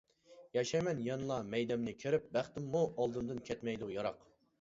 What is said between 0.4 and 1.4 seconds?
ياشايمەن يەنىلا